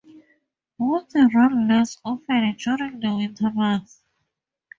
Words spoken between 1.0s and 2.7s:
run less often